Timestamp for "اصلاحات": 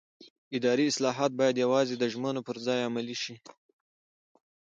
0.91-1.31